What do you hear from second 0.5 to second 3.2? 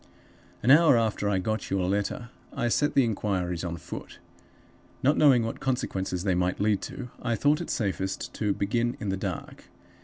"An hour after I got your letter I set the